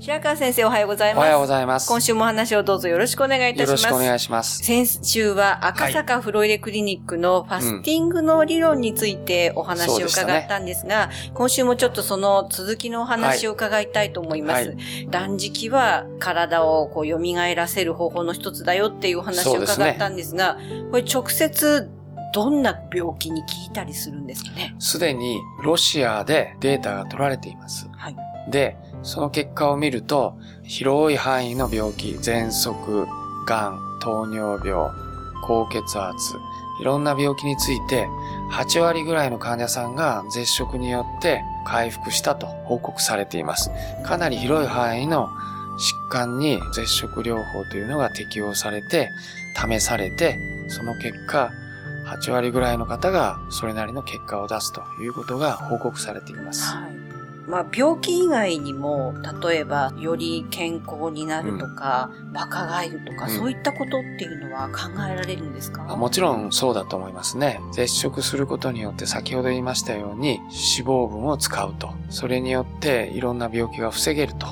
[0.00, 1.88] 白川先生おはようございますおはようございます。
[1.88, 4.62] 今週もお話をどうぞよろしくお願いいたしますよろしくお願いします。
[4.62, 14.68] 先週は赤坂フロイデクリニックのファスティングの理論についてお話を伺ったんですが、今週もちょっとその続きのお話を伺いたいと思います。
[14.68, 14.74] は
[15.10, 17.18] 断食は体をこう蘇
[17.56, 20.58] らせる方法の一つだよっていうお話を伺ったんですが、
[20.92, 21.90] これ直接
[22.32, 24.76] どんな病気に効いたりするんですかね？
[24.78, 27.88] すでにロシアでデータが取られています。
[27.96, 28.16] はい。
[28.48, 33.06] で、その結果を見ると、広い範囲の病気、喘息、
[33.46, 34.90] がん、糖尿病、
[35.42, 36.36] 高血圧、
[36.80, 38.06] いろんな病気について、
[38.52, 43.70] 8割ぐらいの患者さんが絶食によって回復したと報告されています。
[44.04, 45.28] かなり広い範囲の
[45.78, 49.10] 疾患に絶食療法というのが適用されて、
[49.56, 50.38] 試されて、
[50.68, 51.50] その結果、
[52.06, 56.74] 8割ぐらいの方がそれなりの結果を出すということが報告されています。
[56.74, 56.97] はい。
[57.48, 67.60] まあ、病気以外にも、例えば、より健康になるとか、若返るとか、うんそういったことっていうのは考えられるんですか、あもちろんそうだと思いますね。
[67.72, 71.90] 絶食することによって先ほど言いましたように脂肪分を使うと。
[72.10, 74.46] それによっていろんな病気が防げると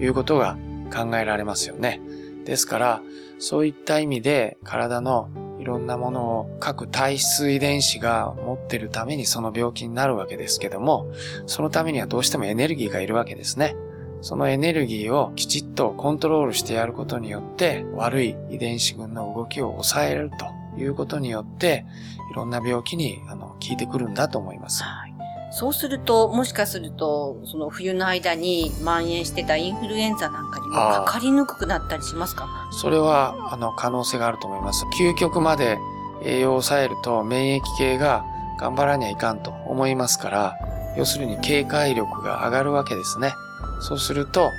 [0.00, 0.56] いうことが
[0.92, 2.00] 考えられますよね。
[2.44, 3.02] ですから、
[3.38, 5.28] そういった意味で体の
[5.60, 11.12] いろんなものを各体質遺伝子が持ってるためにその病気になるわけですけども、
[11.46, 13.76] そのためにはどうしてもエネルギーがいるわけですね。
[14.22, 21.86] そのエネルギーをきちっとコントロールしてやることによって悪い遺伝子群の動きを抑えるということによって
[22.30, 24.82] いろんな病気にあの効いてくるんだと思います。
[24.82, 25.09] はい。
[25.52, 32.48] そうすると、もしかすると、その冬の間に蔓延してたインフルエンザなんかにもかかりにくくなったりしますか？
[32.70, 34.84] それはあの可能性があると思います。
[34.98, 35.78] 究極まで
[36.24, 38.24] 栄養を抑えると免疫系が
[38.60, 40.56] 頑張らにはいかんと思いますから、
[40.96, 43.34] 要するに警戒力が上がるわけですね。
[43.80, 44.50] そうすると、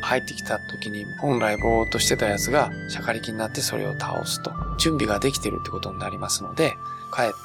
[0.00, 4.52] 入ってきた時に本来ぼーっとしてたやつがシャカリキになってそれを倒すと。
[4.78, 6.72] 準備ができてるってことになりますので、
[7.10, 7.36] かえって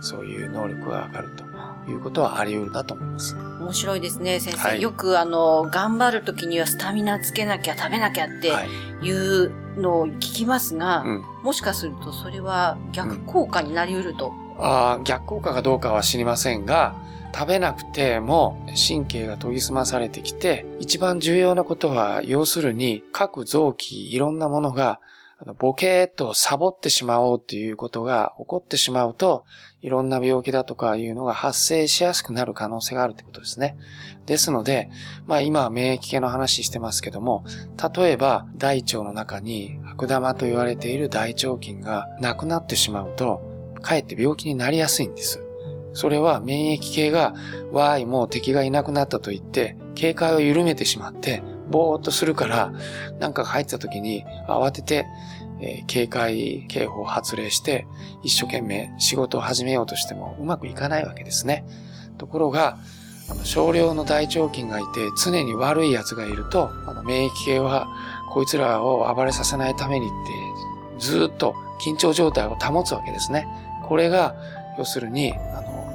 [0.00, 1.44] そういう能力が上がると
[1.88, 3.36] いうことはあり得るなと思います。
[3.60, 4.68] 面白いですね、先生。
[4.68, 8.68] はいよくあの、頑張る時にはスタミナつけなきゃ食べなきゃってはい。
[9.06, 11.24] いうのを聞きますが、うん。
[11.42, 14.32] もしかするとそれは逆効果になり得ると。
[14.58, 16.94] あー逆効果かどうかは知りませんが、
[17.34, 25.00] 食べなくても神経が研ぎ澄まされてきて、一番重要なことは、要するに各臓器、いろんなものが、
[25.44, 29.44] あのボケーっとサボってしまおうっていうことが起こってしまうと、
[29.80, 33.76] いろんな病気だとかいうのが発生しやすくなる可能性があるってことですね。
[34.24, 34.88] ですので、
[35.26, 37.44] まあ今は免疫系の話してますけども、
[37.92, 43.42] 例えば大腸の中に悪玉と言われている大腸菌がなくなってしまうと、
[43.82, 45.42] かえって病気になりやすいんです。
[45.92, 47.34] それは免疫系が、
[47.72, 51.42] わーい、もう敵がいなくなったと言って、警戒を緩めてしまって、
[51.72, 52.72] ぼーっとするから、
[53.18, 55.06] なんか入った時に慌てて、
[55.60, 57.86] えー警戒警報を発令して、
[58.22, 61.64] 一生懸命仕事を始めようとしてもうまくいかないわけですね。
[62.18, 62.78] ところが、
[63.30, 67.88] あの少量の大腸菌がいて、常に悪い奴がいると、あの免疫系は、
[68.30, 70.10] こいつらを暴れさせないためにっ
[70.98, 73.46] て、ずっと緊張状態を保つわけですね。
[73.88, 74.34] これが、
[74.78, 75.34] 要するに、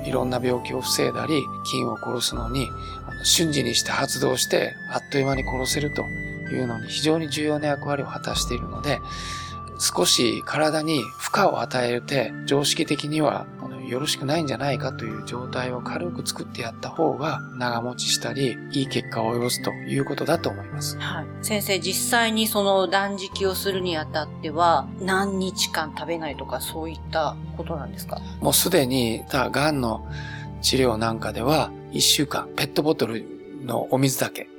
[0.07, 2.69] いろんな病気を防いだり、菌を殺すのに、
[3.05, 6.05] あの瞬時にして発動して、あっという間に殺せると
[6.51, 8.99] いうのに非常に重要な役割を果たしているので、
[9.79, 13.45] 少し体に負荷を与えて、常識的には
[13.87, 20.97] よろしくないんじゃないかという状態を軽く作ってやった方が長持ちしたり、いい結果を及ぼすということだと思います。
[20.99, 21.25] はい。
[21.41, 28.19] 先生、実際にその断食をするにあたっては、何日間食べないとかそういったことなんですか？
[28.41, 30.07] もうすでに、た癌の
[30.61, 33.25] 治療なんかでは、1週間、ペットボトル
[33.65, 34.49] のお水だけ、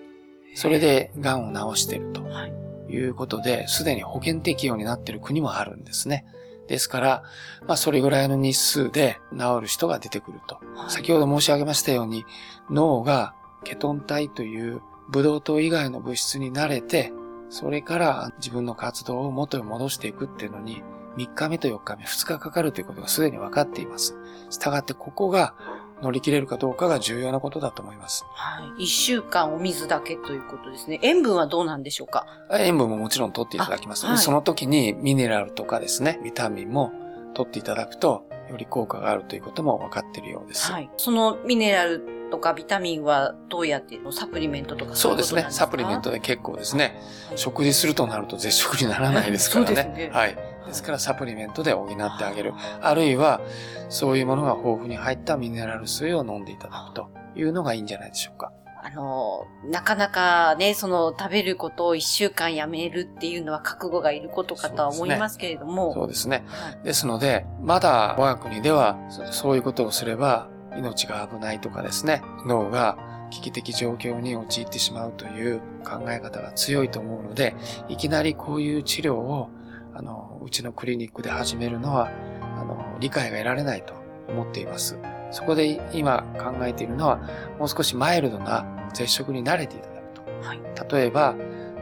[0.54, 2.52] それで癌を治しているとはい。
[2.90, 6.24] いうことで、すでに保険適用になっている国もあるんですね。
[6.68, 7.22] ですから、
[7.66, 10.56] まあそれぐらいの日数で治る人が出てくると。
[10.76, 12.24] はい先ほど申し上げましたように、
[12.70, 13.34] 脳が
[13.64, 17.12] ケトン体というブドウ糖以外の物質に慣れて、
[17.50, 20.82] それから自分の活動を元に戻していくっていうのに、
[21.16, 24.16] 3日目と4日目、2日かかるということがすでに分かっています。
[24.50, 25.54] したがってここが
[26.02, 28.24] 乗り切れるかどうかが重要なことだと思います。
[28.32, 28.84] はい。
[28.84, 31.00] 1週間お水だけということですね。
[31.02, 32.26] 塩分はどうなんでしょうか？
[32.52, 34.06] 塩分ももちろん取っていただきます。
[34.06, 36.92] はい、その時にミネラルとかですね、ビタミンも
[37.34, 40.72] 取っていただくと、より効果があるということも分かっているようです。
[40.72, 40.90] はい。
[40.96, 45.46] そのミネラルとかビタミンはどうやってサプリメントとかそうですね。
[45.50, 47.00] サプリメントで結構ですね。
[47.36, 49.68] 食事するとなると絶食にならないですからね。
[49.68, 50.10] そうですね。
[50.12, 50.36] はい。
[50.68, 51.88] ですからサプリメントで補っ
[52.18, 52.52] てあげる。
[52.80, 53.40] あるいは、
[53.88, 58.52] そういうものが豊富に入ったミネラル水を飲んでいただくというのがいいんじゃないでしょうか。
[58.80, 65.92] あの、なかなかね、その食べることを一週間やめるっていうのは覚悟がいることかとは思いますけれども。
[65.94, 66.38] そうですね。
[66.38, 68.96] ですねですので、まだ我が国では
[69.30, 72.98] そういうことをすれば命が危ないとかですね、脳が
[73.30, 77.54] 危機的状況に陥ってしまうという考え方が強いと思うので、
[77.88, 79.50] いきなりこういう治療を、
[79.94, 83.94] あの、うちのクリニックで始めるのは、あの、理解が得られないと
[84.28, 84.98] 思っています。
[85.30, 87.16] そこで今考えているのは、
[87.58, 90.22] もう少しマイルドな絶食に慣れていただくと。
[90.46, 90.60] はい、
[90.92, 91.34] 例えば、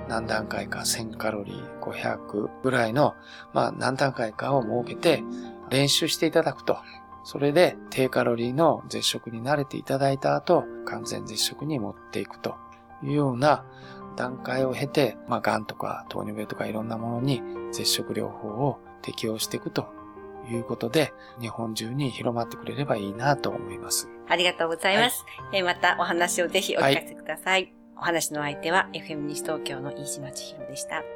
[0.08, 3.14] 何段階か1000カロリー、500ぐらいの、
[3.52, 5.22] まあ何段階かを設けて
[5.70, 6.78] 練習していただくと。
[7.24, 12.54] それで低カロリーの絶食に慣れていただいた後、完全絶食に持っていくと
[13.02, 13.64] いうような
[14.16, 17.42] 段階を経て、まあ、癌とか糖尿病とかいろんなものに
[17.72, 19.88] 絶食療法を適用していくと
[20.50, 24.08] いうことで、日本中に広まってくれればいいなと思います。
[24.28, 25.24] ありがとうございます。
[25.50, 27.62] はい、えまたお話をぜひお聞かせください。
[27.62, 31.15] はい、お話の相手は FM 西東京の飯島千尋でした。